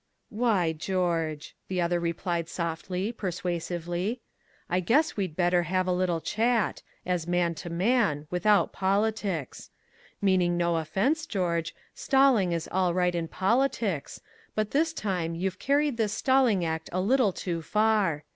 "Why, 0.29 0.73
George," 0.73 1.55
the 1.67 1.79
other 1.79 1.99
replied 1.99 2.49
softly, 2.49 3.11
persuasively. 3.11 4.19
"I 4.67 4.79
guess 4.79 5.15
we'd 5.15 5.35
better 5.35 5.61
have 5.61 5.85
a 5.85 5.91
little 5.93 6.19
chat 6.21 6.81
as 7.05 7.27
man 7.27 7.53
to 7.61 7.69
man 7.69 8.25
about 8.31 8.73
politics. 8.73 9.69
Meaning 10.19 10.57
no 10.57 10.77
offense, 10.77 11.27
George, 11.27 11.75
stalling 11.93 12.51
is 12.51 12.67
all 12.71 12.95
right 12.95 13.13
in 13.13 13.27
politics 13.27 14.19
but 14.55 14.71
this 14.71 14.91
time 14.91 15.35
you've 15.35 15.59
carried 15.59 15.97
this 15.97 16.13
stalling 16.13 16.65
act 16.65 16.89
a 16.91 16.99
little 16.99 17.31
too 17.31 17.61
far. 17.61 18.23